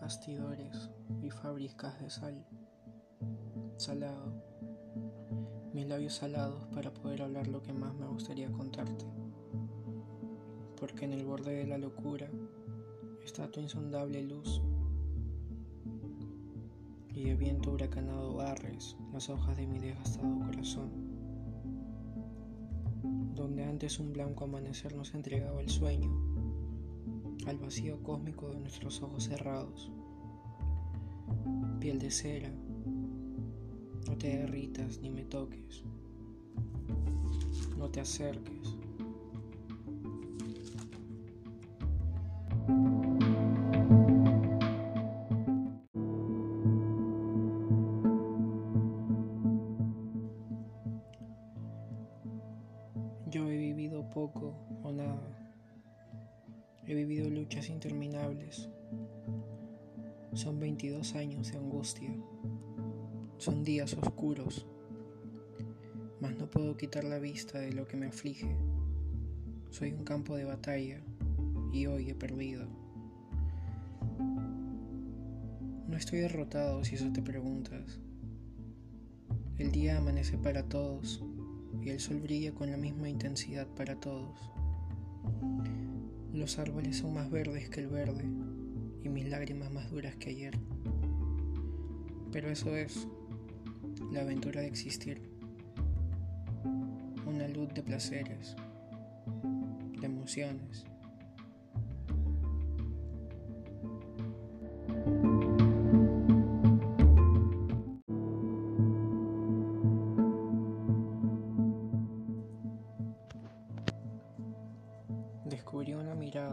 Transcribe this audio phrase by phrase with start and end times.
[0.00, 0.90] bastidores
[1.22, 2.46] y fábricas de sal.
[3.76, 4.42] Salado.
[5.72, 9.04] Mis labios salados para poder hablar lo que más me gustaría contarte.
[10.78, 12.28] Porque en el borde de la locura
[13.24, 14.62] está tu insondable luz.
[17.14, 20.90] Y de viento huracanado barres las hojas de mi desgastado corazón.
[23.34, 26.33] Donde antes un blanco amanecer nos entregaba el sueño
[27.46, 29.90] al vacío cósmico de nuestros ojos cerrados.
[31.80, 32.50] Piel de cera,
[34.06, 35.84] no te derritas ni me toques,
[37.76, 38.73] no te acerques.
[56.86, 58.68] He vivido luchas interminables.
[60.34, 62.14] Son 22 años de angustia.
[63.38, 64.66] Son días oscuros.
[66.20, 68.54] Mas no puedo quitar la vista de lo que me aflige.
[69.70, 71.00] Soy un campo de batalla
[71.72, 72.66] y hoy he perdido.
[75.88, 77.98] No estoy derrotado si eso te preguntas.
[79.56, 81.24] El día amanece para todos
[81.80, 84.38] y el sol brilla con la misma intensidad para todos.
[86.34, 88.24] Los árboles son más verdes que el verde
[89.04, 90.58] y mis lágrimas más duras que ayer.
[92.32, 93.06] Pero eso es
[94.12, 95.22] la aventura de existir.
[97.24, 98.56] Una luz de placeres,
[100.00, 100.84] de emociones.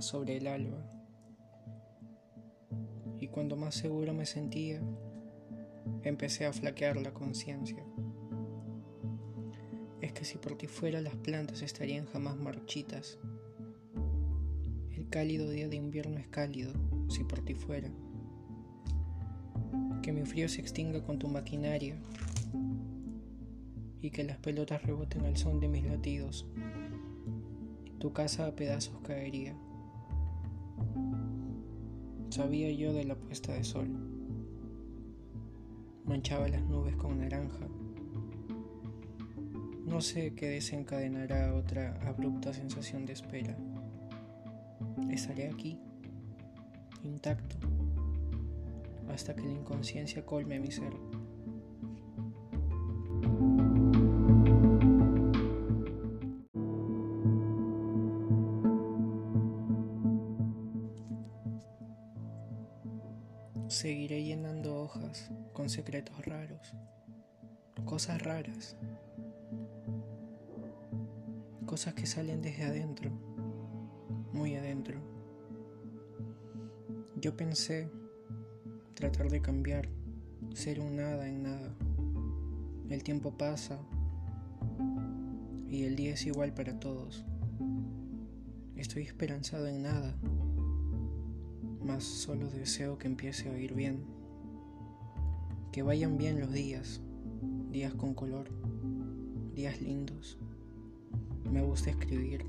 [0.00, 0.94] Sobre el alba
[3.18, 4.80] y cuando más seguro me sentía,
[6.02, 7.82] empecé a flaquear la conciencia.
[10.00, 13.18] Es que si por ti fuera las plantas estarían jamás marchitas.
[14.92, 16.72] El cálido día de invierno es cálido
[17.08, 17.88] si por ti fuera.
[20.02, 21.96] Que mi frío se extinga con tu maquinaria
[24.02, 26.46] y que las pelotas reboten al son de mis latidos
[28.04, 29.56] tu casa a pedazos caería.
[32.28, 33.88] Sabía yo de la puesta de sol.
[36.04, 37.66] Manchaba las nubes con naranja.
[39.86, 43.56] No sé qué desencadenará otra abrupta sensación de espera.
[45.10, 45.80] Estaré aquí,
[47.04, 47.56] intacto,
[49.08, 50.92] hasta que la inconsciencia colme mi ser.
[63.74, 66.72] Seguiré llenando hojas con secretos raros,
[67.84, 68.76] cosas raras,
[71.66, 73.10] cosas que salen desde adentro,
[74.32, 75.00] muy adentro.
[77.16, 77.90] Yo pensé
[78.94, 79.88] tratar de cambiar,
[80.54, 81.74] ser un nada en nada.
[82.90, 83.80] El tiempo pasa
[85.68, 87.26] y el día es igual para todos.
[88.76, 90.14] Estoy esperanzado en nada
[91.84, 94.04] mas solo deseo que empiece a ir bien.
[95.72, 97.00] Que vayan bien los días,
[97.70, 98.48] días con color,
[99.54, 100.38] días lindos.
[101.50, 102.44] Me gusta escribir,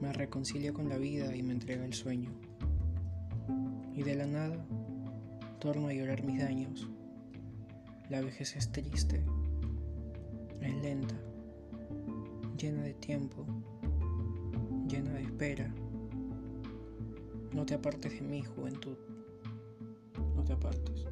[0.00, 2.30] me reconcilia con la vida y me entrega el sueño.
[3.94, 4.64] Y de la nada,
[5.58, 6.88] torno a llorar mis daños.
[8.08, 9.22] La vejez es triste,
[10.62, 11.14] es lenta,
[12.56, 13.44] llena de tiempo,
[14.88, 15.74] llena de espera.
[17.52, 18.96] No te apartes de mi juventud.
[20.36, 21.06] No te apartes.